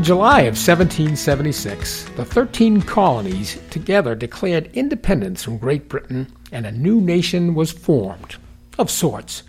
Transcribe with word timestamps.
In 0.00 0.04
July 0.04 0.40
of 0.40 0.56
1776, 0.56 2.04
the 2.16 2.24
13 2.24 2.80
colonies 2.80 3.60
together 3.68 4.14
declared 4.14 4.70
independence 4.72 5.42
from 5.42 5.58
Great 5.58 5.90
Britain 5.90 6.26
and 6.50 6.64
a 6.64 6.72
new 6.72 7.02
nation 7.02 7.54
was 7.54 7.70
formed. 7.70 8.36
Of 8.78 8.90
sorts. 8.90 9.42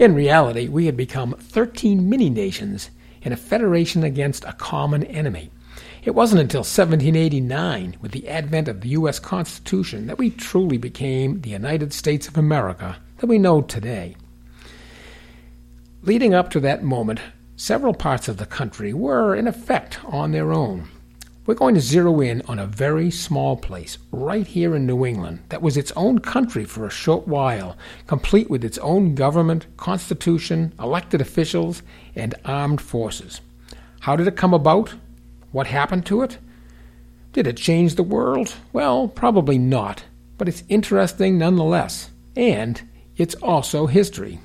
In 0.00 0.16
reality, 0.16 0.66
we 0.66 0.86
had 0.86 0.96
become 0.96 1.36
13 1.38 2.10
mini 2.10 2.30
nations 2.30 2.90
in 3.22 3.32
a 3.32 3.36
federation 3.36 4.02
against 4.02 4.42
a 4.42 4.54
common 4.54 5.04
enemy. 5.04 5.52
It 6.02 6.16
wasn't 6.16 6.40
until 6.40 6.62
1789, 6.62 7.98
with 8.00 8.10
the 8.10 8.28
advent 8.28 8.66
of 8.66 8.80
the 8.80 8.88
U.S. 8.88 9.20
Constitution, 9.20 10.08
that 10.08 10.18
we 10.18 10.30
truly 10.30 10.78
became 10.78 11.42
the 11.42 11.50
United 11.50 11.92
States 11.92 12.26
of 12.26 12.36
America 12.36 12.96
that 13.18 13.28
we 13.28 13.38
know 13.38 13.62
today. 13.62 14.16
Leading 16.02 16.34
up 16.34 16.50
to 16.50 16.58
that 16.58 16.82
moment, 16.82 17.20
several 17.62 17.94
parts 17.94 18.26
of 18.26 18.38
the 18.38 18.44
country 18.44 18.92
were, 18.92 19.36
in 19.36 19.46
effect, 19.46 20.04
on 20.04 20.32
their 20.32 20.52
own. 20.52 20.88
We're 21.46 21.54
going 21.54 21.76
to 21.76 21.80
zero 21.80 22.20
in 22.20 22.42
on 22.48 22.58
a 22.58 22.66
very 22.66 23.08
small 23.08 23.56
place, 23.56 23.98
right 24.10 24.44
here 24.44 24.74
in 24.74 24.84
New 24.84 25.06
England, 25.06 25.44
that 25.48 25.62
was 25.62 25.76
its 25.76 25.92
own 25.92 26.18
country 26.18 26.64
for 26.64 26.84
a 26.84 26.90
short 26.90 27.28
while, 27.28 27.76
complete 28.08 28.50
with 28.50 28.64
its 28.64 28.78
own 28.78 29.14
government, 29.14 29.68
constitution, 29.76 30.72
elected 30.80 31.20
officials, 31.20 31.84
and 32.16 32.34
armed 32.44 32.80
forces. 32.80 33.40
How 34.00 34.16
did 34.16 34.26
it 34.26 34.36
come 34.36 34.54
about? 34.54 34.94
What 35.52 35.68
happened 35.68 36.04
to 36.06 36.22
it? 36.22 36.38
Did 37.32 37.46
it 37.46 37.58
change 37.58 37.94
the 37.94 38.02
world? 38.02 38.56
Well, 38.72 39.06
probably 39.06 39.58
not, 39.58 40.02
but 40.36 40.48
it's 40.48 40.64
interesting 40.68 41.38
nonetheless, 41.38 42.10
and 42.34 42.82
it's 43.16 43.36
also 43.36 43.86
history. 43.86 44.40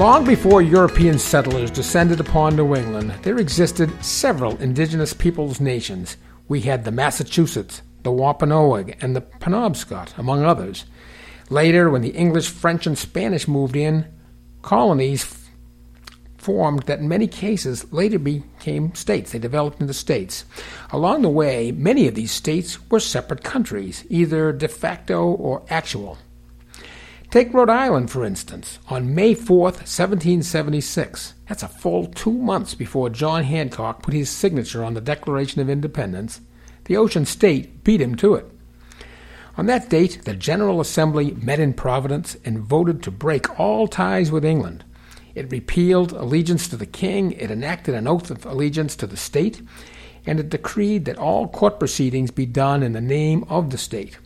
Long 0.00 0.24
before 0.24 0.62
European 0.62 1.18
settlers 1.18 1.70
descended 1.70 2.20
upon 2.20 2.56
New 2.56 2.74
England, 2.74 3.12
there 3.20 3.36
existed 3.36 4.02
several 4.02 4.56
indigenous 4.56 5.12
peoples' 5.12 5.60
nations. 5.60 6.16
We 6.48 6.62
had 6.62 6.84
the 6.84 6.90
Massachusetts, 6.90 7.82
the 8.02 8.10
Wampanoag, 8.10 8.96
and 9.02 9.14
the 9.14 9.20
Penobscot, 9.20 10.16
among 10.16 10.42
others. 10.42 10.86
Later, 11.50 11.90
when 11.90 12.00
the 12.00 12.16
English, 12.16 12.48
French, 12.48 12.86
and 12.86 12.96
Spanish 12.96 13.46
moved 13.46 13.76
in, 13.76 14.06
colonies 14.62 15.46
formed 16.38 16.84
that 16.84 17.00
in 17.00 17.06
many 17.06 17.26
cases 17.26 17.92
later 17.92 18.18
became 18.18 18.94
states. 18.94 19.32
They 19.32 19.38
developed 19.38 19.82
into 19.82 19.92
states. 19.92 20.46
Along 20.92 21.20
the 21.20 21.28
way, 21.28 21.72
many 21.72 22.08
of 22.08 22.14
these 22.14 22.32
states 22.32 22.78
were 22.90 23.00
separate 23.00 23.44
countries, 23.44 24.06
either 24.08 24.50
de 24.50 24.66
facto 24.66 25.26
or 25.26 25.62
actual. 25.68 26.16
Take 27.30 27.54
Rhode 27.54 27.70
Island, 27.70 28.10
for 28.10 28.24
instance. 28.24 28.80
On 28.88 29.14
May 29.14 29.36
4th, 29.36 29.86
1776, 29.86 31.34
that's 31.48 31.62
a 31.62 31.68
full 31.68 32.06
two 32.06 32.32
months 32.32 32.74
before 32.74 33.08
John 33.08 33.44
Hancock 33.44 34.02
put 34.02 34.14
his 34.14 34.28
signature 34.28 34.82
on 34.82 34.94
the 34.94 35.00
Declaration 35.00 35.60
of 35.60 35.70
Independence, 35.70 36.40
the 36.86 36.96
Ocean 36.96 37.24
State 37.24 37.84
beat 37.84 38.00
him 38.00 38.16
to 38.16 38.34
it. 38.34 38.50
On 39.56 39.66
that 39.66 39.88
date, 39.88 40.24
the 40.24 40.34
General 40.34 40.80
Assembly 40.80 41.30
met 41.30 41.60
in 41.60 41.72
Providence 41.72 42.36
and 42.44 42.58
voted 42.58 43.00
to 43.04 43.12
break 43.12 43.60
all 43.60 43.86
ties 43.86 44.32
with 44.32 44.44
England. 44.44 44.82
It 45.36 45.52
repealed 45.52 46.10
allegiance 46.10 46.66
to 46.66 46.76
the 46.76 46.84
king, 46.84 47.30
it 47.32 47.52
enacted 47.52 47.94
an 47.94 48.08
oath 48.08 48.32
of 48.32 48.44
allegiance 48.44 48.96
to 48.96 49.06
the 49.06 49.16
state, 49.16 49.62
and 50.26 50.40
it 50.40 50.50
decreed 50.50 51.04
that 51.04 51.18
all 51.18 51.46
court 51.46 51.78
proceedings 51.78 52.32
be 52.32 52.46
done 52.46 52.82
in 52.82 52.90
the 52.90 53.00
name 53.00 53.44
of 53.48 53.70
the 53.70 53.78
state. 53.78 54.18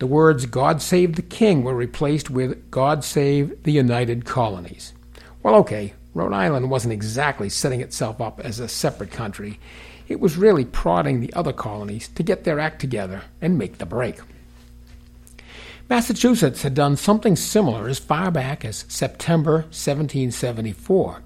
The 0.00 0.06
words 0.06 0.46
God 0.46 0.80
Save 0.80 1.16
the 1.16 1.22
King 1.22 1.62
were 1.62 1.74
replaced 1.74 2.30
with 2.30 2.70
God 2.70 3.04
Save 3.04 3.64
the 3.64 3.72
United 3.72 4.24
Colonies. 4.24 4.94
Well, 5.42 5.54
okay, 5.56 5.92
Rhode 6.14 6.32
Island 6.32 6.70
wasn't 6.70 6.94
exactly 6.94 7.50
setting 7.50 7.82
itself 7.82 8.18
up 8.18 8.40
as 8.40 8.58
a 8.58 8.66
separate 8.66 9.10
country. 9.10 9.60
It 10.08 10.18
was 10.18 10.38
really 10.38 10.64
prodding 10.64 11.20
the 11.20 11.34
other 11.34 11.52
colonies 11.52 12.08
to 12.14 12.22
get 12.22 12.44
their 12.44 12.58
act 12.58 12.80
together 12.80 13.24
and 13.42 13.58
make 13.58 13.76
the 13.76 13.84
break. 13.84 14.16
Massachusetts 15.90 16.62
had 16.62 16.72
done 16.72 16.96
something 16.96 17.36
similar 17.36 17.86
as 17.86 17.98
far 17.98 18.30
back 18.30 18.64
as 18.64 18.86
September 18.88 19.64
1774. 19.64 21.20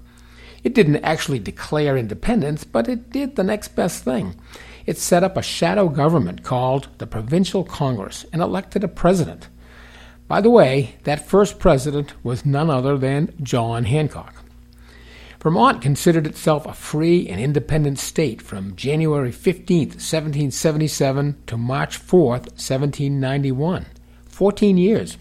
It 0.65 0.73
didn't 0.73 0.97
actually 0.97 1.39
declare 1.39 1.95
independence, 1.95 2.65
but 2.65 2.89
it 2.89 3.09
did 3.09 3.37
the 3.37 3.43
next 3.45 3.69
best 3.69 4.03
thing. 4.03 4.35
It 4.85 4.97
set 4.97 5.23
up 5.23 5.35
a 5.35 5.41
shadow 5.41 5.89
government 5.89 6.43
called 6.43 6.89
the 6.99 7.07
Provincial 7.07 7.63
Congress 7.63 8.25
and 8.31 8.41
elected 8.41 8.83
a 8.83 8.87
president. 8.87 9.49
By 10.27 10.41
the 10.41 10.49
way, 10.49 10.95
that 11.03 11.27
first 11.27 11.59
president 11.59 12.13
was 12.23 12.45
none 12.45 12.69
other 12.69 12.97
than 12.97 13.33
John 13.41 13.85
Hancock. 13.85 14.43
Vermont 15.41 15.81
considered 15.81 16.25
itself 16.25 16.65
a 16.65 16.73
free 16.73 17.27
and 17.27 17.39
independent 17.39 17.99
state 17.99 18.41
from 18.41 18.75
January 18.75 19.31
15, 19.31 19.89
1777 19.89 21.37
to 21.45 21.57
March 21.57 21.97
4, 21.97 22.29
1791. 22.29 23.85
14 24.25 24.77
years. 24.77 25.17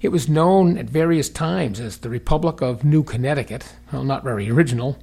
It 0.00 0.10
was 0.10 0.28
known 0.28 0.78
at 0.78 0.88
various 0.88 1.28
times 1.28 1.80
as 1.80 1.98
the 1.98 2.08
Republic 2.08 2.62
of 2.62 2.84
New 2.84 3.02
Connecticut, 3.02 3.74
well, 3.92 4.04
not 4.04 4.22
very 4.22 4.48
original, 4.48 4.96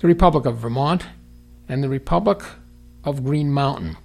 the 0.00 0.08
Republic 0.08 0.44
of 0.44 0.58
Vermont, 0.58 1.06
and 1.68 1.82
the 1.82 1.88
Republic 1.88 2.42
of 3.04 3.24
Green 3.24 3.52
Mountain. 3.52 3.96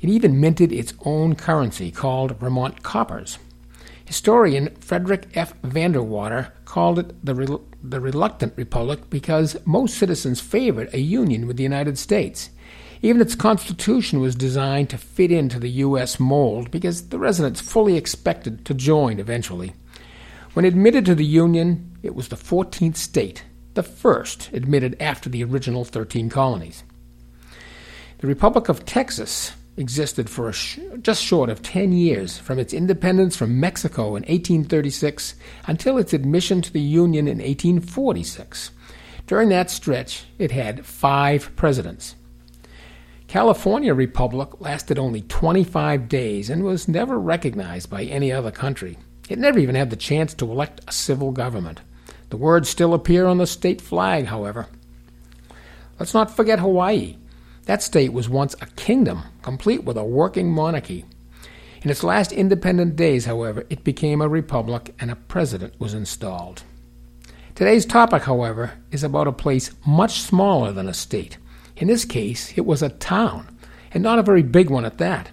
It 0.00 0.08
even 0.08 0.40
minted 0.40 0.72
its 0.72 0.94
own 1.04 1.34
currency 1.34 1.90
called 1.90 2.38
Vermont 2.38 2.82
coppers. 2.82 3.38
Historian 4.04 4.74
Frederick 4.76 5.28
F. 5.34 5.54
Van 5.62 5.92
de 5.92 6.02
Water 6.02 6.52
called 6.64 6.98
it 6.98 7.24
the, 7.24 7.34
re- 7.34 7.58
the 7.82 8.00
reluctant 8.00 8.52
republic 8.56 9.08
because 9.08 9.56
most 9.64 9.96
citizens 9.96 10.40
favored 10.40 10.92
a 10.92 11.00
union 11.00 11.46
with 11.46 11.56
the 11.56 11.62
United 11.62 11.98
States. 11.98 12.50
Even 13.00 13.20
its 13.20 13.34
constitution 13.34 14.20
was 14.20 14.34
designed 14.34 14.90
to 14.90 14.98
fit 14.98 15.30
into 15.30 15.58
the 15.58 15.70
U.S. 15.70 16.20
mold 16.20 16.70
because 16.70 17.08
the 17.08 17.18
residents 17.18 17.60
fully 17.60 17.96
expected 17.96 18.64
to 18.64 18.74
join 18.74 19.18
eventually. 19.18 19.72
When 20.54 20.64
admitted 20.64 21.04
to 21.06 21.14
the 21.14 21.24
Union, 21.24 21.96
it 22.02 22.14
was 22.14 22.28
the 22.28 22.36
14th 22.36 22.96
state, 22.96 23.44
the 23.74 23.82
first 23.82 24.50
admitted 24.52 24.96
after 25.00 25.28
the 25.28 25.42
original 25.42 25.84
13 25.84 26.30
colonies. 26.30 26.84
The 28.18 28.26
Republic 28.26 28.68
of 28.68 28.84
Texas 28.84 29.52
existed 29.76 30.30
for 30.30 30.52
sh- 30.52 30.78
just 31.02 31.22
short 31.22 31.50
of 31.50 31.62
10 31.62 31.92
years 31.92 32.38
from 32.38 32.58
its 32.58 32.72
independence 32.72 33.36
from 33.36 33.58
Mexico 33.58 34.08
in 34.08 34.22
1836 34.22 35.34
until 35.66 35.98
its 35.98 36.12
admission 36.12 36.62
to 36.62 36.72
the 36.72 36.80
Union 36.80 37.26
in 37.26 37.38
1846. 37.38 38.70
During 39.26 39.48
that 39.48 39.70
stretch, 39.70 40.24
it 40.38 40.50
had 40.50 40.86
five 40.86 41.54
presidents. 41.56 42.14
California 43.26 43.94
Republic 43.94 44.60
lasted 44.60 44.98
only 44.98 45.22
25 45.22 46.08
days 46.08 46.50
and 46.50 46.62
was 46.62 46.86
never 46.86 47.18
recognized 47.18 47.90
by 47.90 48.04
any 48.04 48.30
other 48.30 48.50
country. 48.50 48.96
It 49.28 49.38
never 49.38 49.58
even 49.58 49.74
had 49.74 49.90
the 49.90 49.96
chance 49.96 50.34
to 50.34 50.50
elect 50.50 50.82
a 50.86 50.92
civil 50.92 51.32
government. 51.32 51.80
The 52.30 52.36
words 52.36 52.68
still 52.68 52.94
appear 52.94 53.26
on 53.26 53.38
the 53.38 53.46
state 53.46 53.80
flag, 53.80 54.26
however. 54.26 54.66
Let's 55.98 56.14
not 56.14 56.36
forget 56.36 56.58
Hawaii. 56.60 57.16
That 57.66 57.82
state 57.82 58.12
was 58.12 58.28
once 58.28 58.54
a 58.60 58.66
kingdom, 58.66 59.22
complete 59.42 59.84
with 59.84 59.96
a 59.96 60.04
working 60.04 60.50
monarchy. 60.50 61.06
In 61.82 61.90
its 61.90 62.04
last 62.04 62.32
independent 62.32 62.96
days, 62.96 63.24
however, 63.24 63.64
it 63.70 63.84
became 63.84 64.20
a 64.20 64.28
republic 64.28 64.94
and 65.00 65.10
a 65.10 65.16
president 65.16 65.78
was 65.78 65.94
installed. 65.94 66.62
Today's 67.54 67.86
topic, 67.86 68.24
however, 68.24 68.72
is 68.90 69.04
about 69.04 69.28
a 69.28 69.32
place 69.32 69.70
much 69.86 70.20
smaller 70.20 70.72
than 70.72 70.88
a 70.88 70.94
state. 70.94 71.38
In 71.76 71.88
this 71.88 72.04
case, 72.04 72.52
it 72.56 72.66
was 72.66 72.82
a 72.82 72.88
town, 72.88 73.56
and 73.92 74.02
not 74.02 74.18
a 74.18 74.22
very 74.22 74.42
big 74.42 74.70
one 74.70 74.84
at 74.84 74.98
that, 74.98 75.30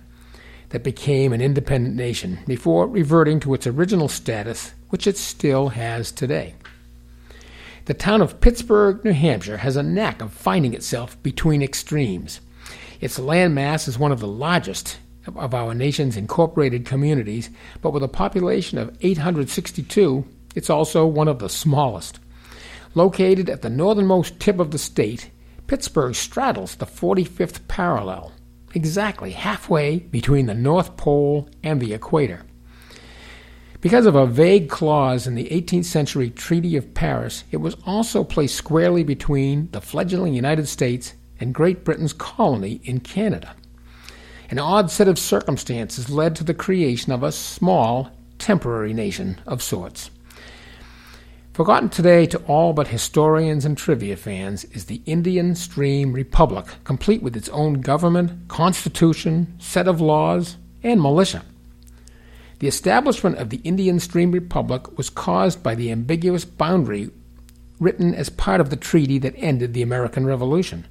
that 0.69 0.83
became 0.83 1.33
an 1.33 1.41
independent 1.41 1.95
nation 1.95 2.39
before 2.47 2.87
reverting 2.87 3.39
to 3.41 3.53
its 3.53 3.67
original 3.67 4.07
status, 4.07 4.73
which 4.89 5.07
it 5.07 5.17
still 5.17 5.69
has 5.69 6.11
today. 6.11 6.55
The 7.91 7.97
town 7.97 8.21
of 8.21 8.39
Pittsburg, 8.39 9.03
New 9.03 9.11
Hampshire 9.11 9.57
has 9.57 9.75
a 9.75 9.83
knack 9.83 10.21
of 10.21 10.31
finding 10.31 10.73
itself 10.73 11.21
between 11.21 11.61
extremes. 11.61 12.39
Its 13.01 13.19
landmass 13.19 13.85
is 13.85 13.99
one 13.99 14.13
of 14.13 14.21
the 14.21 14.29
largest 14.29 14.97
of 15.27 15.53
our 15.53 15.73
nation's 15.73 16.15
incorporated 16.15 16.85
communities, 16.85 17.49
but 17.81 17.91
with 17.91 18.01
a 18.01 18.07
population 18.07 18.77
of 18.77 18.95
862, 19.01 20.23
it's 20.55 20.69
also 20.69 21.05
one 21.05 21.27
of 21.27 21.39
the 21.39 21.49
smallest. 21.49 22.21
Located 22.95 23.49
at 23.49 23.61
the 23.61 23.69
northernmost 23.69 24.39
tip 24.39 24.61
of 24.61 24.71
the 24.71 24.77
state, 24.77 25.29
Pittsburg 25.67 26.15
straddles 26.15 26.75
the 26.75 26.85
45th 26.85 27.67
parallel, 27.67 28.31
exactly 28.73 29.31
halfway 29.31 29.99
between 29.99 30.45
the 30.45 30.53
North 30.53 30.95
Pole 30.95 31.49
and 31.61 31.81
the 31.81 31.93
equator. 31.93 32.43
Because 33.81 34.05
of 34.05 34.13
a 34.13 34.27
vague 34.27 34.69
clause 34.69 35.25
in 35.25 35.33
the 35.33 35.49
18th 35.49 35.85
century 35.85 36.29
Treaty 36.29 36.77
of 36.77 36.93
Paris, 36.93 37.43
it 37.49 37.57
was 37.57 37.75
also 37.83 38.23
placed 38.23 38.53
squarely 38.53 39.03
between 39.03 39.71
the 39.71 39.81
fledgling 39.81 40.35
United 40.35 40.67
States 40.67 41.15
and 41.39 41.51
Great 41.51 41.83
Britain's 41.83 42.13
colony 42.13 42.79
in 42.83 42.99
Canada. 42.99 43.55
An 44.51 44.59
odd 44.59 44.91
set 44.91 45.07
of 45.07 45.17
circumstances 45.17 46.11
led 46.11 46.35
to 46.35 46.43
the 46.43 46.53
creation 46.53 47.11
of 47.11 47.23
a 47.23 47.31
small, 47.31 48.11
temporary 48.37 48.93
nation 48.93 49.41
of 49.47 49.63
sorts. 49.63 50.11
Forgotten 51.53 51.89
today 51.89 52.27
to 52.27 52.37
all 52.43 52.73
but 52.73 52.89
historians 52.89 53.65
and 53.65 53.75
trivia 53.75 54.15
fans 54.15 54.63
is 54.65 54.85
the 54.85 55.01
Indian 55.07 55.55
Stream 55.55 56.13
Republic, 56.13 56.67
complete 56.83 57.23
with 57.23 57.35
its 57.35 57.49
own 57.49 57.81
government, 57.81 58.47
constitution, 58.47 59.55
set 59.57 59.87
of 59.87 59.99
laws, 59.99 60.57
and 60.83 61.01
militia. 61.01 61.43
The 62.61 62.67
establishment 62.67 63.39
of 63.39 63.49
the 63.49 63.59
Indian 63.63 63.99
Stream 63.99 64.31
Republic 64.31 64.95
was 64.95 65.09
caused 65.09 65.63
by 65.63 65.73
the 65.73 65.91
ambiguous 65.91 66.45
boundary 66.45 67.09
written 67.79 68.13
as 68.13 68.29
part 68.29 68.61
of 68.61 68.69
the 68.69 68.75
treaty 68.75 69.17
that 69.17 69.33
ended 69.35 69.73
the 69.73 69.81
American 69.81 70.27
Revolution. 70.27 70.85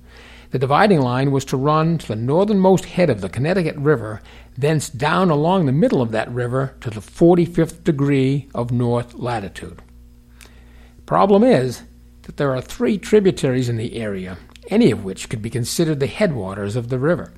The 0.51 0.59
dividing 0.59 1.01
line 1.01 1.31
was 1.31 1.45
to 1.45 1.57
run 1.57 1.99
to 1.99 2.09
the 2.09 2.17
northernmost 2.17 2.87
head 2.87 3.09
of 3.09 3.21
the 3.21 3.29
Connecticut 3.29 3.77
River, 3.77 4.21
thence 4.59 4.89
down 4.89 5.31
along 5.31 5.67
the 5.67 5.73
middle 5.73 6.03
of 6.03 6.11
that 6.11 6.29
river 6.33 6.75
to 6.81 6.91
the 6.91 6.99
45th 6.99 7.85
degree 7.85 8.49
of 8.53 8.73
north 8.73 9.15
latitude. 9.15 9.81
Problem 11.07 11.45
is 11.45 11.85
that 12.23 12.37
there 12.37 12.53
are 12.53 12.61
three 12.61 12.99
tributaries 12.99 13.69
in 13.69 13.77
the 13.77 13.95
area, 13.95 14.39
any 14.71 14.91
of 14.91 15.05
which 15.05 15.29
could 15.29 15.41
be 15.41 15.51
considered 15.51 16.01
the 16.01 16.09
headwaters 16.09 16.75
of 16.75 16.89
the 16.89 16.99
river. 16.99 17.33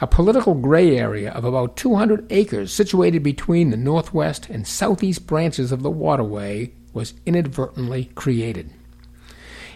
A 0.00 0.06
political 0.06 0.54
gray 0.54 0.98
area 0.98 1.30
of 1.30 1.44
about 1.44 1.76
200 1.76 2.26
acres 2.30 2.72
situated 2.72 3.22
between 3.22 3.70
the 3.70 3.76
northwest 3.76 4.48
and 4.50 4.66
southeast 4.66 5.26
branches 5.26 5.70
of 5.70 5.82
the 5.82 5.90
waterway 5.90 6.72
was 6.92 7.14
inadvertently 7.24 8.06
created. 8.14 8.70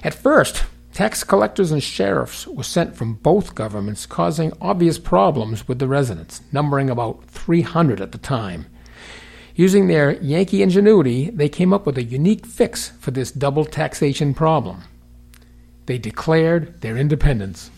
At 0.03 0.15
first, 0.15 0.65
tax 0.93 1.23
collectors 1.23 1.71
and 1.71 1.83
sheriffs 1.83 2.47
were 2.47 2.65
sent 2.65 2.97
from 2.97 3.15
both 3.15 3.55
governments, 3.55 4.07
causing 4.07 4.53
obvious 4.61 4.99
problems 4.99 5.69
with 5.69 5.79
the 5.79 5.89
residents, 5.89 6.41
numbering 6.53 6.91
about 6.91 7.25
300 7.27 8.01
at 8.01 8.13
the 8.13 8.19
time. 8.19 8.67
Using 9.55 9.89
their 9.89 10.13
Yankee 10.23 10.63
ingenuity, 10.63 11.31
they 11.31 11.49
came 11.49 11.73
up 11.73 11.85
with 11.85 11.99
a 11.99 12.05
unique 12.05 12.47
fix 12.47 12.91
for 13.01 13.11
this 13.11 13.33
double 13.33 13.65
taxation 13.65 14.35
problem. 14.35 14.83
They 15.87 15.99
declared 15.99 16.81
their 16.81 16.97
independence. 16.97 17.71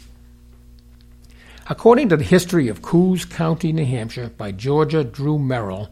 According 1.71 2.09
to 2.09 2.17
the 2.17 2.25
history 2.25 2.67
of 2.67 2.83
Coos 2.83 3.25
County, 3.25 3.73
New 3.73 3.85
Hampshire, 3.85 4.33
by 4.37 4.51
Georgia 4.51 5.05
Drew 5.05 5.39
Merrill, 5.39 5.89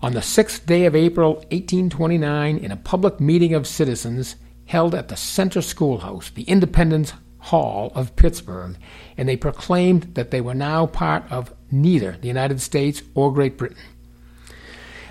on 0.00 0.12
the 0.12 0.22
sixth 0.22 0.64
day 0.66 0.86
of 0.86 0.94
April, 0.94 1.34
1829, 1.50 2.58
in 2.58 2.70
a 2.70 2.76
public 2.76 3.18
meeting 3.18 3.52
of 3.52 3.66
citizens 3.66 4.36
held 4.66 4.94
at 4.94 5.08
the 5.08 5.16
Center 5.16 5.60
Schoolhouse, 5.60 6.30
the 6.30 6.44
Independence 6.44 7.12
Hall 7.38 7.90
of 7.96 8.14
Pittsburg, 8.14 8.76
and 9.16 9.28
they 9.28 9.36
proclaimed 9.36 10.14
that 10.14 10.30
they 10.30 10.40
were 10.40 10.54
now 10.54 10.86
part 10.86 11.24
of 11.28 11.52
neither 11.72 12.12
the 12.12 12.28
United 12.28 12.60
States 12.60 13.02
or 13.16 13.32
Great 13.34 13.58
Britain. 13.58 13.82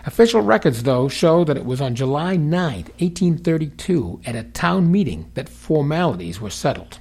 Official 0.06 0.40
records, 0.40 0.84
though, 0.84 1.10
show 1.10 1.44
that 1.44 1.58
it 1.58 1.66
was 1.66 1.82
on 1.82 1.94
July 1.94 2.38
9, 2.38 2.74
1832, 3.00 4.22
at 4.26 4.38
a 4.38 4.44
town 4.44 4.90
meeting 4.90 5.30
that 5.34 5.50
formalities 5.50 6.40
were 6.40 6.50
settled. 6.50 7.00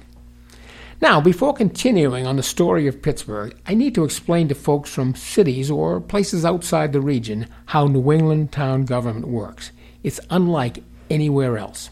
Now, 1.01 1.19
before 1.19 1.53
continuing 1.53 2.25
on 2.25 2.37
the 2.37 2.43
story 2.43 2.87
of 2.87 3.01
Pittsburg, 3.01 3.55
I 3.67 3.73
need 3.73 3.93
to 3.95 4.05
explain 4.05 4.47
to 4.47 4.55
folks 4.55 4.89
from 4.89 5.13
cities 5.13 5.69
or 5.69 5.99
places 5.99 6.45
outside 6.45 6.93
the 6.93 7.01
region 7.01 7.47
how 7.67 7.87
New 7.87 8.11
England 8.11 8.51
town 8.51 8.85
government 8.85 9.27
works. 9.27 9.71
It's 10.03 10.21
unlike 10.29 10.83
anywhere 11.09 11.57
else. 11.57 11.89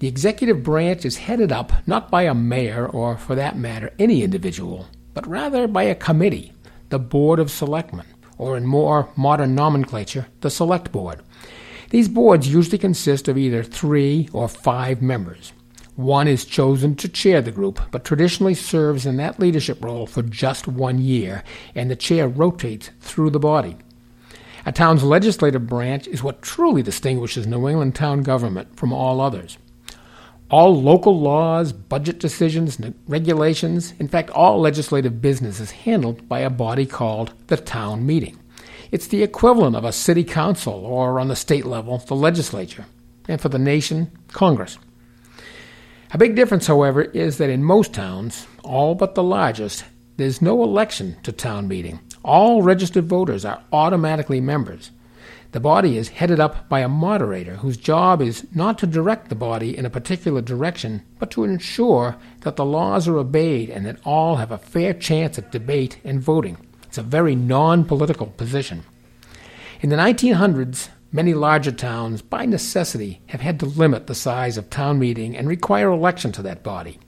The 0.00 0.08
executive 0.08 0.62
branch 0.62 1.04
is 1.04 1.18
headed 1.18 1.52
up 1.52 1.72
not 1.86 2.10
by 2.10 2.22
a 2.22 2.34
mayor 2.34 2.86
or, 2.86 3.16
for 3.16 3.34
that 3.36 3.56
matter, 3.56 3.92
any 3.98 4.22
individual, 4.22 4.88
but 5.14 5.26
rather 5.26 5.68
by 5.68 5.84
a 5.84 5.94
committee, 5.94 6.52
the 6.88 6.98
Board 6.98 7.38
of 7.38 7.50
Selectmen 7.50 8.06
or 8.40 8.56
in 8.56 8.64
more 8.64 9.10
modern 9.16 9.54
nomenclature, 9.54 10.26
the 10.40 10.48
Select 10.48 10.90
Board. 10.90 11.20
These 11.90 12.08
boards 12.08 12.48
usually 12.48 12.78
consist 12.78 13.28
of 13.28 13.36
either 13.36 13.62
three 13.62 14.30
or 14.32 14.48
five 14.48 15.02
members. 15.02 15.52
One 16.00 16.28
is 16.28 16.46
chosen 16.46 16.96
to 16.96 17.10
chair 17.10 17.42
the 17.42 17.52
group, 17.52 17.78
but 17.90 18.06
traditionally 18.06 18.54
serves 18.54 19.04
in 19.04 19.18
that 19.18 19.38
leadership 19.38 19.84
role 19.84 20.06
for 20.06 20.22
just 20.22 20.66
one 20.66 20.98
year, 20.98 21.44
and 21.74 21.90
the 21.90 21.94
chair 21.94 22.26
rotates 22.26 22.88
through 23.02 23.28
the 23.28 23.38
body. 23.38 23.76
A 24.64 24.72
town's 24.72 25.04
legislative 25.04 25.66
branch 25.66 26.08
is 26.08 26.22
what 26.22 26.40
truly 26.40 26.82
distinguishes 26.82 27.46
New 27.46 27.68
England 27.68 27.96
town 27.96 28.22
government 28.22 28.78
from 28.78 28.94
all 28.94 29.20
others. 29.20 29.58
All 30.50 30.80
local 30.80 31.20
laws, 31.20 31.74
budget 31.74 32.18
decisions, 32.18 32.80
regulations, 33.06 33.92
in 33.98 34.08
fact, 34.08 34.30
all 34.30 34.58
legislative 34.58 35.20
business 35.20 35.60
is 35.60 35.70
handled 35.70 36.26
by 36.30 36.38
a 36.38 36.48
body 36.48 36.86
called 36.86 37.34
the 37.48 37.58
town 37.58 38.06
meeting. 38.06 38.38
It's 38.90 39.08
the 39.08 39.22
equivalent 39.22 39.76
of 39.76 39.84
a 39.84 39.92
city 39.92 40.24
council, 40.24 40.72
or 40.72 41.20
on 41.20 41.28
the 41.28 41.36
state 41.36 41.66
level, 41.66 41.98
the 41.98 42.16
legislature, 42.16 42.86
and 43.28 43.38
for 43.38 43.50
the 43.50 43.58
nation, 43.58 44.10
Congress. 44.28 44.78
A 46.12 46.18
big 46.18 46.34
difference, 46.34 46.66
however, 46.66 47.02
is 47.02 47.38
that 47.38 47.50
in 47.50 47.62
most 47.62 47.94
towns, 47.94 48.48
all 48.64 48.96
but 48.96 49.14
the 49.14 49.22
largest, 49.22 49.84
there's 50.16 50.42
no 50.42 50.64
election 50.64 51.16
to 51.22 51.30
town 51.30 51.68
meeting. 51.68 52.00
All 52.24 52.62
registered 52.62 53.04
voters 53.04 53.44
are 53.44 53.62
automatically 53.72 54.40
members. 54.40 54.90
The 55.52 55.60
body 55.60 55.96
is 55.96 56.08
headed 56.08 56.40
up 56.40 56.68
by 56.68 56.80
a 56.80 56.88
moderator 56.88 57.56
whose 57.56 57.76
job 57.76 58.20
is 58.20 58.44
not 58.52 58.76
to 58.78 58.88
direct 58.88 59.28
the 59.28 59.36
body 59.36 59.76
in 59.76 59.86
a 59.86 59.90
particular 59.90 60.40
direction, 60.40 61.02
but 61.20 61.30
to 61.32 61.44
ensure 61.44 62.16
that 62.40 62.56
the 62.56 62.64
laws 62.64 63.06
are 63.06 63.16
obeyed 63.16 63.70
and 63.70 63.86
that 63.86 64.00
all 64.04 64.36
have 64.36 64.50
a 64.50 64.58
fair 64.58 64.92
chance 64.92 65.38
at 65.38 65.52
debate 65.52 65.98
and 66.02 66.20
voting. 66.20 66.56
It's 66.82 66.98
a 66.98 67.02
very 67.02 67.36
non 67.36 67.84
political 67.84 68.26
position. 68.26 68.82
In 69.80 69.90
the 69.90 69.96
1900s, 69.96 70.88
many 71.12 71.34
larger 71.34 71.72
towns, 71.72 72.22
by 72.22 72.46
necessity, 72.46 73.20
have 73.26 73.40
had 73.40 73.58
to 73.60 73.66
limit 73.66 74.06
the 74.06 74.14
size 74.14 74.56
of 74.56 74.70
town 74.70 74.98
meeting 74.98 75.36
and 75.36 75.48
require 75.48 75.90
election 75.90 76.32
to 76.32 76.42
that 76.42 76.62
body. 76.62 76.98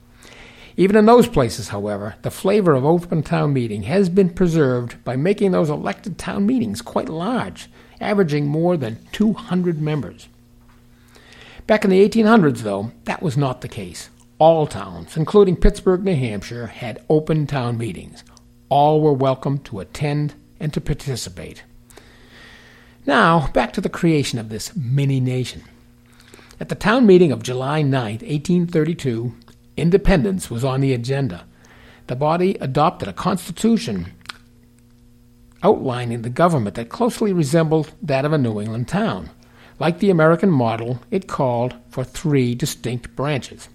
Even 0.75 0.95
in 0.95 1.05
those 1.05 1.27
places, 1.27 1.69
however, 1.69 2.15
the 2.23 2.31
flavor 2.31 2.73
of 2.73 2.85
open 2.85 3.21
town 3.21 3.53
meeting 3.53 3.83
has 3.83 4.09
been 4.09 4.29
preserved 4.29 5.03
by 5.03 5.15
making 5.15 5.51
those 5.51 5.69
elected 5.69 6.17
town 6.17 6.45
meetings 6.45 6.81
quite 6.81 7.09
large 7.09 7.69
averaging 8.03 8.47
more 8.47 8.77
than 8.77 8.99
200 9.11 9.81
members. 9.81 10.27
Back 11.65 11.83
in 11.83 11.89
the 11.89 12.07
1800s, 12.07 12.59
though, 12.59 12.91
that 13.05 13.23
was 13.23 13.37
not 13.37 13.61
the 13.61 13.67
case. 13.67 14.09
All 14.37 14.67
towns, 14.67 15.15
including 15.15 15.55
Pittsburg, 15.55 16.03
New 16.03 16.15
Hampshire, 16.15 16.67
had 16.67 17.03
open 17.09 17.47
town 17.47 17.77
meetings. 17.77 18.23
All 18.67 19.01
were 19.01 19.13
welcome 19.13 19.59
to 19.59 19.79
attend 19.79 20.33
and 20.59 20.73
to 20.73 20.81
participate. 20.81 21.63
Now, 23.05 23.47
back 23.47 23.73
to 23.73 23.81
the 23.81 23.89
creation 23.89 24.39
of 24.39 24.49
this 24.49 24.75
mini 24.75 25.19
nation. 25.19 25.63
At 26.59 26.69
the 26.69 26.75
town 26.75 27.05
meeting 27.05 27.31
of 27.31 27.43
July 27.43 27.81
9, 27.81 27.91
1832, 27.91 29.33
independence 29.75 30.49
was 30.49 30.63
on 30.63 30.79
the 30.79 30.93
agenda. 30.93 31.45
The 32.07 32.15
body 32.15 32.55
adopted 32.61 33.09
a 33.09 33.13
constitution 33.13 34.13
outlining 35.63 36.21
the 36.21 36.29
government 36.29 36.75
that 36.75 36.89
closely 36.89 37.33
resembled 37.33 37.91
that 38.01 38.25
of 38.25 38.33
a 38.33 38.37
New 38.37 38.59
England 38.61 38.87
town. 38.87 39.29
Like 39.79 39.99
the 39.99 40.09
American 40.09 40.51
model, 40.51 41.01
it 41.09 41.27
called 41.27 41.75
for 41.89 42.03
three 42.03 42.55
distinct 42.55 43.15
branches. 43.15 43.69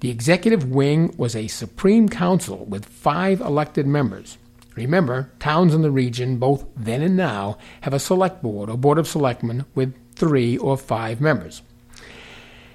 The 0.00 0.10
executive 0.10 0.70
wing 0.70 1.14
was 1.16 1.34
a 1.34 1.48
supreme 1.48 2.08
council 2.08 2.64
with 2.66 2.86
five 2.86 3.40
elected 3.40 3.86
members. 3.86 4.38
Remember, 4.74 5.30
towns 5.38 5.74
in 5.74 5.82
the 5.82 5.90
region, 5.90 6.38
both 6.38 6.66
then 6.76 7.02
and 7.02 7.16
now, 7.16 7.58
have 7.82 7.94
a 7.94 7.98
select 7.98 8.42
board 8.42 8.68
or 8.68 8.76
board 8.76 8.98
of 8.98 9.06
selectmen 9.06 9.64
with 9.74 9.94
three 10.14 10.56
or 10.56 10.76
five 10.76 11.20
members. 11.20 11.62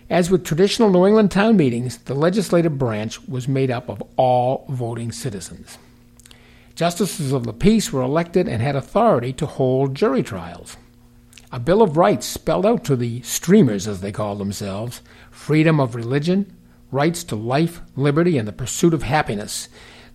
As 0.10 0.32
with 0.32 0.44
traditional 0.44 0.90
New 0.90 1.06
England 1.06 1.30
town 1.30 1.58
meetings, 1.58 1.98
the 2.00 2.16
legislative 2.16 2.78
branch 2.78 3.22
was 3.28 3.48
made 3.48 3.70
up 3.70 3.90
of 3.90 4.02
all 4.16 4.66
voting 4.70 5.12
citizens. 5.12 5.78
Justices 6.74 7.32
of 7.32 7.44
the 7.44 7.54
peace 7.54 7.92
were 7.92 8.02
elected 8.02 8.48
and 8.48 8.62
had 8.62 8.76
authority 8.76 9.34
to 9.34 9.46
hold 9.46 9.96
jury 9.96 10.24
trials. 10.24 10.78
A 11.52 11.60
Bill 11.60 11.82
of 11.82 11.98
Rights 11.98 12.26
spelled 12.26 12.66
out 12.66 12.84
to 12.86 12.96
the 12.96 13.22
streamers, 13.22 13.88
as 13.88 14.02
they 14.02 14.12
called 14.12 14.40
themselves, 14.40 15.02
freedom 15.30 15.80
of 15.80 15.96
religion, 15.96 16.56
rights 16.92 17.24
to 17.26 17.36
life, 17.36 17.82
liberty, 17.96 18.38
and 18.38 18.48
the 18.48 18.54
pursuit 18.54 18.94
of 18.94 19.04
happiness, 19.04 19.68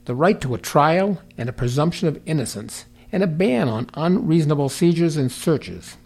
the 0.05 0.15
right 0.15 0.41
to 0.41 0.55
a 0.55 0.59
trial 0.59 1.21
and 1.39 1.49
a 1.49 1.53
presumption 1.53 2.09
of 2.09 2.21
innocence, 2.27 2.87
and 3.13 3.23
a 3.23 3.27
ban 3.27 3.69
on 3.69 3.91
unreasonable 3.95 4.69
seizures 4.69 5.17
and 5.17 5.31
searches. 5.31 5.97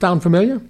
Sound 0.00 0.22
familiar? 0.22 0.60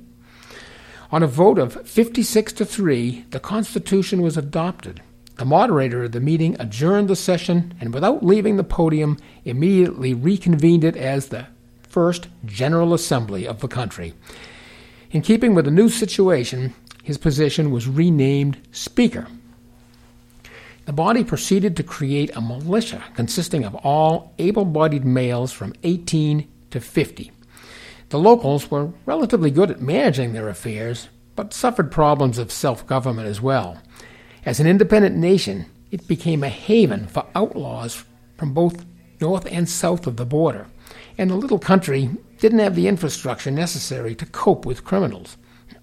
On 1.11 1.23
a 1.23 1.29
vote 1.29 1.59
of 1.59 1.87
56 1.89 2.53
to 2.55 2.65
3, 2.65 3.27
the 3.31 3.41
Constitution 3.41 4.23
was 4.23 4.37
adopted, 4.37 5.01
the 5.37 5.45
moderator 5.45 6.05
of 6.05 6.13
the 6.13 6.21
meeting 6.21 6.57
adjourned 6.59 7.09
the 7.09 7.17
session 7.17 7.75
and, 7.79 7.93
without 7.93 8.25
leaving 8.25 8.57
the 8.57 8.65
podium, 8.65 9.19
immediately 9.45 10.15
reconvened 10.15 10.83
it 10.83 10.97
as 10.97 11.29
the 11.29 11.47
first 11.83 12.29
General 12.47 12.95
Assembly 12.95 13.47
of 13.47 13.61
the 13.61 13.69
country. 13.69 14.15
In 15.11 15.21
keeping 15.21 15.55
with 15.55 15.67
the 15.67 15.71
new 15.71 15.91
situation, 15.91 16.75
his 17.03 17.19
position 17.19 17.71
was 17.71 17.87
renamed 17.87 18.59
Speaker. 18.73 19.27
The 20.87 20.93
body 20.93 21.25
proceeded 21.25 21.77
to 21.77 21.83
create 21.83 22.35
a 22.37 22.41
militia 22.41 23.03
consisting 23.15 23.65
of 23.65 23.75
all 23.75 24.33
able 24.39 24.65
bodied 24.65 25.05
males 25.05 25.53
from 25.53 25.75
18 25.83 26.49
to 26.71 26.81
50. 26.81 27.33
The 28.11 28.19
locals 28.21 28.71
were 28.71 28.93
relatively 29.05 29.51
good 29.51 29.73
at 29.73 29.81
managing 29.81 30.33
their 30.33 30.49
affairs, 30.49 31.09
but 31.35 31.53
suffered 31.53 31.91
problems 31.91 32.39
of 32.39 32.53
self 32.53 32.87
government 32.87 33.27
as 33.27 33.41
well. 33.41 33.83
As 34.45 34.61
an 34.61 34.69
independent 34.69 35.17
nation, 35.17 35.67
it 35.91 36.07
became 36.07 36.45
a 36.45 36.49
haven 36.49 37.09
for 37.09 37.27
outlaws 37.35 38.05
from 38.37 38.55
both 38.55 38.87
north 39.21 39.45
and 39.51 39.69
south 39.69 40.07
of 40.07 40.17
the 40.17 40.25
border, 40.25 40.69
and 41.19 41.29
the 41.29 41.35
little 41.35 41.59
country 41.59 42.11
didn't 42.39 42.61
have 42.61 42.77
the 42.77 42.87
infrastructure 42.87 43.51
necessary 43.51 44.15
to 44.15 44.27
cope 44.27 44.65
with 44.65 44.85
criminals. 44.85 45.37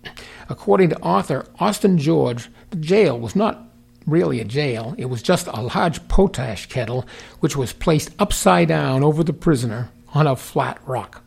According 0.49 0.91
to 0.91 1.01
author 1.01 1.45
Austin 1.59 1.97
George, 1.97 2.47
the 2.69 2.77
jail 2.77 3.19
was 3.19 3.35
not 3.35 3.67
really 4.05 4.39
a 4.39 4.45
jail, 4.45 4.95
it 4.97 5.05
was 5.05 5.21
just 5.21 5.47
a 5.47 5.61
large 5.61 6.07
potash 6.07 6.67
kettle 6.67 7.05
which 7.39 7.55
was 7.55 7.73
placed 7.73 8.11
upside 8.19 8.67
down 8.67 9.03
over 9.03 9.23
the 9.23 9.33
prisoner 9.33 9.89
on 10.13 10.27
a 10.27 10.35
flat 10.35 10.79
rock. 10.85 11.23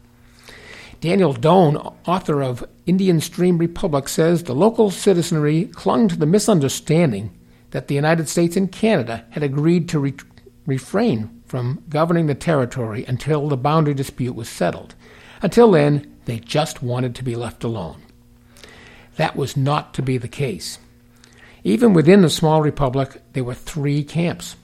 Daniel 1.00 1.32
Doan, 1.32 1.76
author 2.06 2.42
of 2.42 2.66
Indian 2.86 3.20
Stream 3.20 3.58
Republic, 3.58 4.08
says 4.08 4.44
the 4.44 4.54
local 4.54 4.90
citizenry 4.90 5.66
clung 5.66 6.08
to 6.08 6.16
the 6.16 6.26
misunderstanding 6.26 7.36
that 7.70 7.88
the 7.88 7.94
United 7.94 8.28
States 8.28 8.56
and 8.56 8.72
Canada 8.72 9.24
had 9.30 9.42
agreed 9.42 9.88
to 9.90 9.98
re- 9.98 10.14
refrain 10.66 11.42
from 11.46 11.82
governing 11.88 12.26
the 12.26 12.34
territory 12.34 13.04
until 13.06 13.48
the 13.48 13.56
boundary 13.56 13.94
dispute 13.94 14.34
was 14.34 14.48
settled. 14.48 14.94
Until 15.42 15.70
then, 15.70 16.16
they 16.24 16.38
just 16.38 16.82
wanted 16.82 17.14
to 17.14 17.24
be 17.24 17.36
left 17.36 17.62
alone. 17.62 18.02
That 19.16 19.36
was 19.36 19.56
not 19.56 19.94
to 19.94 20.02
be 20.02 20.18
the 20.18 20.28
case. 20.28 20.78
Even 21.66 21.94
within 21.94 22.22
the 22.22 22.30
small 22.30 22.62
republic, 22.62 23.20
there 23.32 23.42
were 23.42 23.52
three 23.52 24.04
camps. 24.04 24.54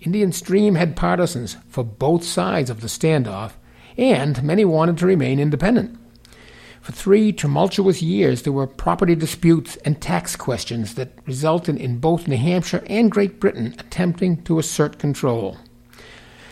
Indian 0.00 0.30
Stream 0.30 0.74
had 0.74 0.94
partisans 0.94 1.56
for 1.70 1.82
both 1.82 2.22
sides 2.22 2.68
of 2.68 2.82
the 2.82 2.86
standoff, 2.86 3.52
and 3.96 4.42
many 4.42 4.62
wanted 4.62 4.98
to 4.98 5.06
remain 5.06 5.40
independent. 5.40 5.98
For 6.82 6.92
three 6.92 7.32
tumultuous 7.32 8.02
years, 8.02 8.42
there 8.42 8.52
were 8.52 8.66
property 8.66 9.14
disputes 9.14 9.76
and 9.86 10.02
tax 10.02 10.36
questions 10.36 10.96
that 10.96 11.16
resulted 11.24 11.78
in 11.78 11.96
both 11.96 12.28
New 12.28 12.36
Hampshire 12.36 12.84
and 12.88 13.10
Great 13.10 13.40
Britain 13.40 13.74
attempting 13.78 14.42
to 14.42 14.58
assert 14.58 14.98
control. 14.98 15.56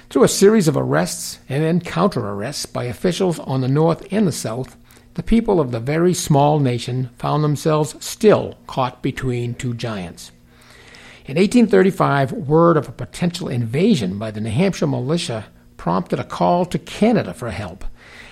Through 0.09 0.25
a 0.25 0.29
series 0.29 0.69
of 0.69 0.77
arrests 0.79 1.39
and 1.51 1.63
then 1.63 1.83
counter 1.83 2.27
arrests 2.27 2.65
by 2.65 2.85
officials 2.85 3.39
on 3.41 3.61
the 3.61 3.69
north 3.69 4.11
and 4.11 4.27
the 4.27 4.33
south, 4.33 4.75
the 5.14 5.23
people 5.23 5.61
of 5.61 5.71
the 5.71 5.81
very 5.81 6.14
small 6.14 6.59
nation 6.59 7.11
found 7.19 7.45
themselves 7.45 7.95
still 8.04 8.57
caught 8.66 9.02
between 9.02 9.54
two 9.54 9.75
giants. 9.75 10.33
In 11.26 11.37
1835, 11.37 12.33
word 12.33 12.76
of 12.76 12.88
a 12.88 12.92
potential 12.92 13.49
invasion 13.49 14.19
by 14.19 14.31
the 14.31 14.40
New 14.40 14.50
Hampshire 14.50 14.87
militia 14.87 15.47
prompted 15.76 16.19
a 16.19 16.25
call 16.25 16.64
to 16.66 16.78
Canada 16.78 17.35
for 17.35 17.50
help. 17.50 17.85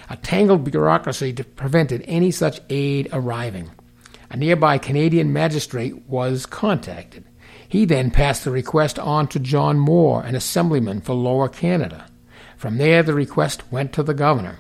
A 0.09 0.17
tangled 0.17 0.65
bureaucracy 0.65 1.33
prevented 1.33 2.05
any 2.07 2.31
such 2.31 2.61
aid 2.69 3.09
arriving. 3.13 3.71
A 4.31 4.37
nearby 4.37 4.79
Canadian 4.79 5.33
magistrate 5.33 6.09
was 6.09 6.47
contacted. 6.47 7.25
He 7.69 7.85
then 7.85 8.11
passed 8.11 8.45
the 8.45 8.51
request 8.51 8.99
on 8.99 9.29
to 9.29 9.39
John 9.39 9.79
Moore, 9.79 10.25
an 10.25 10.35
assemblyman 10.35 11.01
for 11.01 11.15
Lower 11.15 11.49
Canada. 11.49 12.07
From 12.57 12.79
there, 12.79 13.03
the 13.03 13.15
request 13.15 13.71
went 13.71 13.93
to 13.93 14.03
the 14.03 14.15
governor. 14.15 14.59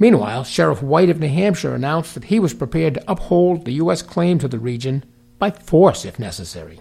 Meanwhile, 0.00 0.44
Sheriff 0.44 0.82
White 0.82 1.10
of 1.10 1.20
New 1.20 1.28
Hampshire 1.28 1.74
announced 1.74 2.14
that 2.14 2.24
he 2.24 2.40
was 2.40 2.54
prepared 2.54 2.94
to 2.94 3.04
uphold 3.06 3.66
the 3.66 3.74
U.S. 3.74 4.00
claim 4.00 4.38
to 4.38 4.48
the 4.48 4.58
region 4.58 5.04
by 5.38 5.50
force 5.50 6.06
if 6.06 6.18
necessary. 6.18 6.80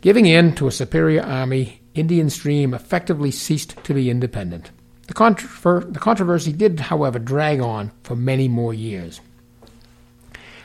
Giving 0.00 0.24
in 0.24 0.54
to 0.54 0.66
a 0.66 0.72
superior 0.72 1.22
army, 1.22 1.82
Indian 1.94 2.30
Stream 2.30 2.72
effectively 2.72 3.30
ceased 3.30 3.76
to 3.84 3.92
be 3.92 4.08
independent. 4.08 4.70
The, 5.08 5.14
controver- 5.14 5.92
the 5.92 5.98
controversy 6.00 6.52
did, 6.52 6.80
however, 6.80 7.18
drag 7.18 7.60
on 7.60 7.92
for 8.02 8.16
many 8.16 8.48
more 8.48 8.72
years. 8.72 9.20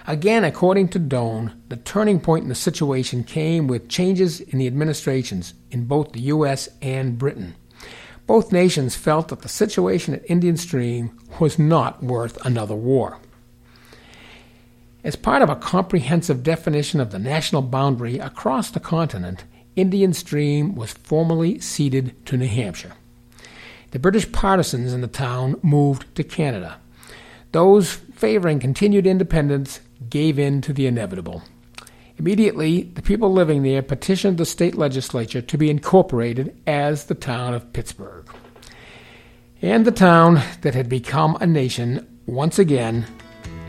Again, 0.08 0.46
according 0.46 0.89
to 0.89 1.00
Doan, 1.00 1.62
the 1.68 1.77
turning 1.77 2.22
point 2.22 2.44
in 2.44 2.50
the 2.50 2.56
situation 2.56 3.25
came 3.25 3.68
with 3.68 3.89
changes 3.89 4.39
in 4.39 4.60
the 4.60 4.68
administrations 4.68 5.54
in 5.70 5.86
both 5.86 6.13
the 6.13 6.22
U.S. 6.22 6.70
and 6.82 7.18
Britain. 7.18 7.56
Both 8.27 8.51
nations 8.51 8.96
felt 8.96 9.27
that 9.27 9.41
the 9.41 9.50
situation 9.50 10.15
at 10.15 10.29
Indian 10.29 10.58
Stream 10.58 11.17
was 11.39 11.60
not 11.60 12.01
worth 12.01 12.44
another 12.46 12.75
war. 12.75 13.20
As 15.03 15.15
part 15.15 15.44
of 15.44 15.50
a 15.50 15.55
comprehensive 15.55 16.41
definition 16.41 17.00
of 17.00 17.12
the 17.12 17.20
national 17.20 17.62
boundary 17.62 18.17
across 18.17 18.72
the 18.72 18.79
continent, 18.79 19.44
Indian 19.75 20.13
Stream 20.13 20.74
was 20.74 20.94
formally 20.94 21.60
ceded 21.60 22.25
to 22.25 22.38
New 22.38 22.48
Hampshire. 22.48 22.94
The 23.91 24.00
British 24.00 24.32
partisans 24.32 24.94
in 24.94 25.01
the 25.01 25.08
town 25.08 25.60
moved 25.62 26.13
to 26.15 26.24
Canada. 26.24 26.79
Those 27.51 27.94
favoring 27.94 28.60
continued 28.60 29.05
independence 29.05 29.79
gave 30.10 30.39
in 30.39 30.62
to 30.62 30.74
the 30.74 30.88
inevitable. 30.88 31.44
Immediately, 32.18 32.84
the 32.84 33.02
people 33.02 33.32
living 33.32 33.64
there 33.64 33.82
petitioned 33.82 34.38
the 34.38 34.46
state 34.46 34.76
legislature 34.76 35.42
to 35.42 35.58
be 35.58 35.70
incorporated 35.70 36.56
as 36.66 37.06
the 37.06 37.16
town 37.16 37.54
of 37.54 37.74
Pittsburg. 37.74 38.30
And 39.62 39.86
the 39.86 39.92
town 39.92 40.42
that 40.62 40.76
had 40.76 40.88
become 40.88 41.38
a 41.42 41.48
nation 41.48 42.08
once 42.26 42.58
again 42.58 43.06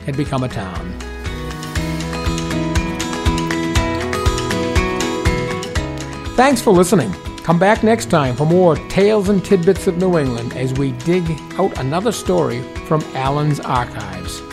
had 0.05 0.17
become 0.17 0.45
a 0.45 0.49
town. 0.49 0.97
Thanks 6.37 6.61
for 6.61 6.71
listening. 6.73 7.13
Come 7.43 7.59
back 7.59 7.83
next 7.83 8.11
time 8.11 8.37
for 8.37 8.45
more 8.45 8.77
tales 8.89 9.29
and 9.29 9.45
tidbits 9.45 9.87
of 9.87 9.97
New 9.97 10.19
England 10.19 10.57
as 10.57 10.73
we 10.75 10.93
dig 10.93 11.25
out 11.59 11.77
another 11.79 12.13
story 12.13 12.61
from 12.87 13.03
Allen's 13.15 13.59
archives. 13.59 14.46